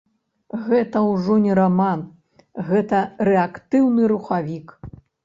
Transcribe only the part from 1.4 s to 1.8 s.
не